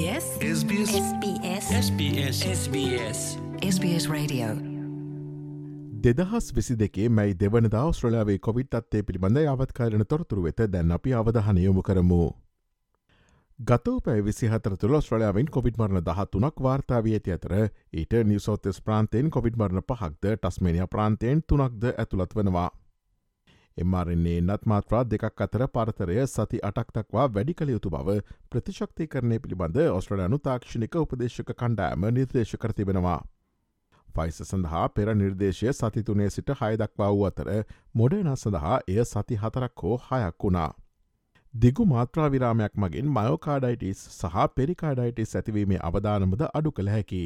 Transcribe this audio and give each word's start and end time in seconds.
SBS? 0.00 0.26
SBS? 0.40 0.90
SBS. 0.96 1.64
SBS. 1.78 2.36
SBS. 2.52 3.18
SBS 3.62 4.04
Radio. 4.10 4.46
දෙදහස් 6.04 6.46
විසි 6.56 6.76
දෙකේ 6.78 7.08
මැයි 7.08 7.34
දෙවනදා 7.40 7.84
ඔස්ට්‍රලයාාවේ 7.84 8.38
කොවිට් 8.38 8.74
අත්තේ 8.74 9.02
පිළිබඳ 9.02 9.40
යවත්කාරන 9.42 10.04
තොරතුරු 10.08 10.42
වෙත 10.42 10.62
දැන් 10.72 10.92
අපි 10.92 11.14
අවධහනයොමු 11.14 11.82
කරමු. 11.82 12.20
ගත 13.58 13.96
පැ 14.04 14.24
විසි 14.24 14.48
හතර 14.48 14.76
තුළ 14.76 15.00
ස්ට්‍රලයාාවෙන් 15.00 15.50
කොවිඩ් 15.50 15.76
මරණ 15.76 16.06
දහත්තුනක් 16.08 16.64
වාර්තාාව 16.68 17.10
ඇති 17.12 17.32
අතර 17.32 17.56
ඊට 17.92 18.16
නිවසෝතෙස් 18.24 18.80
ප්‍රාන්තයෙන් 18.80 19.30
කොවිඩ් 19.30 19.60
මරණ 19.60 19.88
පහක්ද 19.88 20.36
ටස්මේනිය 20.36 20.86
ප්‍රාන්තයෙන් 20.86 21.42
තුනක්ද 21.48 21.84
ඇතුළත් 21.92 22.34
වනවා. 22.34 22.70
එම්මාරන්නේ 23.76 24.40
නත් 24.40 24.66
මාත්‍රා 24.66 25.02
දෙකක් 25.06 25.40
අතර 25.40 25.66
පරතරය 25.68 26.16
සති 26.26 26.62
අටක්තක්වා 26.62 27.26
වැඩි 27.30 27.54
කළ 27.54 27.70
යුතු 27.70 27.90
බව 27.90 28.16
ප්‍රතිශක්ති 28.50 29.06
කරණය 29.06 29.38
පිළිබඳ 29.38 29.78
ඔස්ට්‍රලයානු 29.88 30.38
තාක්ෂණික 30.40 30.96
උපදේශක 30.96 31.52
කණ්ඩෑම 31.54 32.08
නිර්දේශ 32.10 32.56
කරතිබෙනවා. 32.56 33.20
ෆයිස 34.08 34.42
සඳහා 34.44 34.88
පෙර 34.90 35.14
නිර්දේශය 35.14 35.72
සතිතුනේ 35.72 36.30
සිට 36.30 36.54
හයදක්වා 36.60 37.10
වූ 37.10 37.26
අතර 37.26 37.50
මොඩේන 37.94 38.36
සඳහා 38.36 38.78
එය 38.88 39.04
සති 39.06 39.36
හතරක් 39.36 39.82
හෝ 39.82 39.98
හයක් 40.06 40.44
වුණා. 40.44 40.70
දිගු 41.54 41.84
මාත්‍රාවිරාමයක් 41.84 42.74
මගින් 42.74 43.06
මයෝකාඩයිටස් 43.08 44.02
සහ 44.10 44.42
පෙරිකාඩයිටස් 44.56 45.32
ඇතිවීමේ 45.34 45.80
අවධානමද 45.80 46.42
අඩු 46.50 46.70
කළ 46.70 46.88
හැකි. 46.88 47.22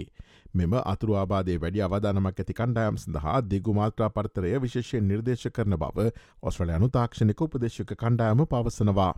මෙම 0.54 0.76
අතුරු 0.82 1.16
ආබාදේ 1.16 1.56
වැඩි 1.58 1.82
අවධානමක් 1.86 2.40
ඇති 2.42 2.56
කණ්ඩායම් 2.60 2.96
සඳහා 2.96 3.34
දිගු 3.44 3.74
මාත්‍රා 3.74 4.08
පර්තරය 4.10 4.52
විශේෂයෙන් 4.62 5.04
නිර්දේශ 5.06 5.44
කරන 5.50 5.76
බව 5.76 6.06
ඔස්ට්‍රලයානු 6.42 6.88
තාක්ෂණික 6.88 7.44
උපදේශක 7.46 7.92
කණ්ඩායම 7.94 8.40
පවසනවා. 8.46 9.12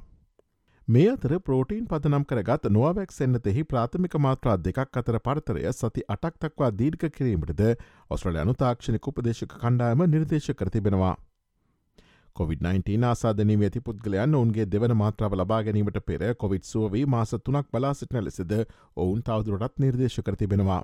මේ 0.88 1.07
අතර 1.12 1.37
ප්‍රෝටීන් 1.41 1.87
පදනම් 1.87 2.27
කරගත් 2.27 2.66
නොවැක් 2.70 3.15
එන්නතෙහි 3.20 3.65
ප්‍රාථමික 3.65 4.18
මාත්‍රා 4.20 4.57
දෙකක් 4.60 5.01
අතර 5.02 5.20
පරතරය 5.20 5.65
සති 5.74 6.07
අටක්තක්වා 6.09 6.73
දීර්ඝ 6.73 7.09
කිරීමටද 7.13 7.65
ඔස්ට්‍රලයානු 8.10 8.59
තාක්ෂණික 8.59 9.09
උපදේශක 9.09 9.57
කණ්ඩායම 9.57 10.04
නිර්දේශ 10.09 10.52
කරතිබෙනවා. 10.54 11.15
COVID-19 12.37 13.04
ආසාධනීම 13.04 13.62
ඇති 13.62 13.80
පුද්ගලයන් 13.82 14.34
ඔවුන්ගේ 14.34 14.66
දෙවන 14.66 14.95
මාත්‍රාව 14.96 15.34
ලබා 15.34 15.60
ගැනීමට 15.62 16.01
පෙර 16.02 16.24
කොවිඩ් 16.34 16.65
සුවවී 16.65 17.06
මාස 17.09 17.32
තුනක් 17.40 17.70
බලා 17.73 17.95
සිටින 17.95 18.24
ලෙසද 18.24 18.52
ඔවුන් 18.96 19.23
තවදුරටත් 19.23 19.79
නිර්දේශ 19.79 20.20
කරතිබෙනවා. 20.20 20.82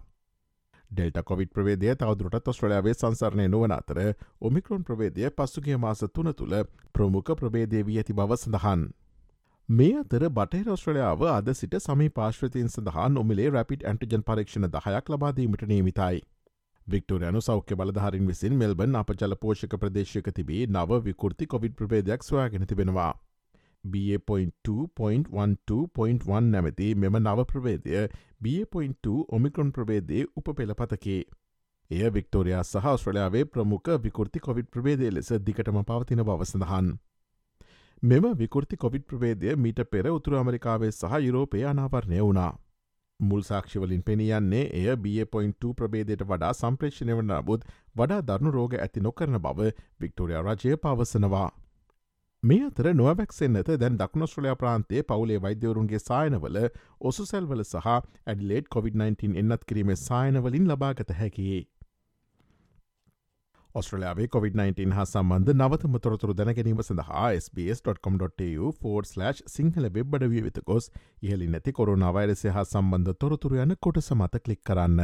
ඩෙල්ට 0.90 1.20
කොවිඩ් 1.24 1.50
ප්‍රවේදය 1.50 1.92
තවදුරට 1.96 2.48
ඔස්ට්‍රලයාාවේ 2.48 2.94
සංසරණය 2.94 3.46
නොවන 3.48 3.72
අතර 3.72 4.00
ඔමිකරොන් 4.42 4.82
ප්‍රවේදය 4.84 5.30
පස්සුගේ 5.32 5.78
මාස 5.78 6.04
තුන 6.10 6.32
තුළ 6.34 6.56
ප්‍රමුඛ 6.94 7.32
ප්‍රබේදය 7.36 7.86
වී 7.86 7.98
ඇති 7.98 8.14
බව 8.14 8.36
සඳහන්. 8.36 8.82
මේ 9.68 9.94
අතර 9.98 10.28
බටහ 10.30 10.70
ඔස්ට්‍රලයාාව 10.70 11.22
අද 11.30 11.48
සිට 11.54 11.78
සමි 11.80 12.08
පාශ්‍රතින් 12.10 12.68
සඳහා 12.70 13.08
නොමිලේ 13.10 13.50
රැපිට 13.50 13.84
ඇන්ටිජන් 13.84 14.24
පරීක්ෂණ 14.24 14.68
දහයක් 14.70 15.08
ලබාදීමට 15.08 15.66
නීමිතයි. 15.66 16.20
වික්ටෝරයනු 16.86 17.40
සෞඛ්‍ය 17.40 17.76
බලධාරින් 17.76 18.26
විසින් 18.26 18.56
මෙල්බන් 18.56 18.96
අප 18.96 19.10
ජල 19.14 19.36
පෝෂක 19.36 19.78
ප්‍රදේශයක 19.78 20.34
තිබේ 20.34 20.66
නව 20.68 21.04
විකෘති 21.04 21.46
කොවිඩ් 21.46 21.74
ප්‍රබේදයක් 21.74 22.22
සොයාගෙන 22.22 22.66
තිබෙනවා. 22.66 23.14
BA.2.12.1 23.84 26.40
නැමති 26.46 26.94
මෙම 26.94 27.16
නව 27.20 27.44
ප්‍රවේදය 27.44 28.08
BA.2 28.40 29.24
ඔමික්‍රොන් 29.28 29.72
ප්‍රවේදේ 29.72 30.26
උප 30.36 30.56
පෙළපතකේ. 30.56 31.24
එය 31.90 32.10
වික්ටෝරයා 32.14 32.64
සහ 32.64 32.76
ස්ට්‍රලයාාවේ 32.96 33.44
ප්‍රමුඛ 33.44 33.98
විකෘති 34.02 34.40
කොවිඩ් 34.40 34.68
ප්‍රවේදය 34.68 35.10
ලෙස 35.10 35.32
දිකටම 35.46 35.82
පවතින 35.84 36.24
බව 36.24 36.44
සඳහන්. 36.44 36.98
මෙම 38.02 38.34
විකෘති 38.38 38.76
කොවිඩ් 38.76 39.04
ප්‍රවේදය 39.04 39.56
මීට 39.56 39.84
පෙර 39.90 40.10
උතුර 40.10 40.34
ඇමරිකාවේ 40.34 40.90
සහ 40.90 41.04
යුරෝපය 41.26 41.64
අනාවරණය 41.64 42.20
වුණා. 42.20 42.58
මුල් 43.22 43.42
සාක්ෂවලින් 43.42 44.02
පෙනියන්නේ 44.02 44.62
එය 44.74 44.96
B.2 44.98 45.72
ප්‍රබේදයට 45.74 46.24
වඩා 46.26 46.52
සම්ප්‍රේෂණය 46.54 47.14
වන 47.14 47.32
නබුත් 47.32 47.66
වඩා 47.96 48.22
දරුණු 48.22 48.52
රෝග 48.52 48.76
ඇති 48.76 49.02
නොකරන 49.02 49.40
බව 49.40 49.72
වික්ටෝරයා 50.00 50.42
රජය 50.44 50.78
පවසනවා. 50.78 51.50
මේ 52.42 52.62
අතර 52.64 52.86
නොවැක්සෙන්න්නත 52.92 53.68
දැන් 53.76 53.98
දක්නොස්ට්‍රලයා 53.98 54.56
ප්‍රාන්තේ 54.56 55.02
පවුලේ 55.04 55.42
වෛද්‍යවරුන්ගේ 55.42 56.00
සායනවල 56.00 56.58
ඔසුසැල්වල 57.02 57.62
සහ 57.64 57.86
ඇඩලේට 57.90 58.72
COොVID-19 58.74 59.38
එන්නත් 59.42 59.64
කිරීමේ 59.64 59.98
සායනවලින් 60.00 60.66
ලබාගත 60.68 61.14
හැකියේ. 61.20 61.62
ඔස්ට්‍රලයාාවේ 63.74 64.26
COොVID-19 64.26 64.92
හා 64.92 65.04
සම්බන්ධ 65.04 65.54
නවතම 65.54 65.98
තොරතුරු 65.98 66.34
දැනගැනීම 66.34 66.82
සඳහා 66.82 67.32
SBS.com.tu4/ 67.36 69.48
සිංහල 69.48 69.88
වෙබ්බඩ 69.94 70.28
විය 70.32 70.44
වෙත 70.46 70.60
ගොස් 70.66 70.90
ඉහලි 71.22 71.48
නැති 71.48 71.72
කොරුණාවයිරසය 71.72 72.50
හා 72.50 72.66
සම්බන්ධ 72.66 73.16
තොරතුරු 73.18 73.62
යන 73.64 73.76
කොට 73.80 74.02
සමත 74.02 74.44
කලික් 74.44 74.62
කරන්න. 74.62 75.00